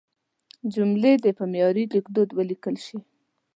جملې 0.73 1.13
دې 1.23 1.31
په 1.39 1.43
معیاري 1.51 1.83
لیکدود 1.93 2.29
ولیکل 2.33 2.75
شي. 2.85 2.97